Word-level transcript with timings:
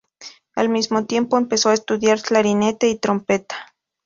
Al 0.55 0.69
mismo 0.69 1.05
tiempo, 1.05 1.37
empezó 1.37 1.69
a 1.69 1.75
estudiar 1.75 2.23
clarinete 2.23 2.89
y 2.89 2.97
trompeta. 2.97 3.55